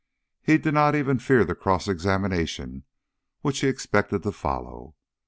He 0.41 0.57
did 0.57 0.73
not 0.73 0.95
even 0.95 1.19
fear 1.19 1.43
the 1.45 1.53
cross 1.53 1.87
examination 1.87 2.85
which 3.41 3.59
he 3.59 3.67
expected 3.67 4.23
to 4.23 4.31
follow. 4.31 4.95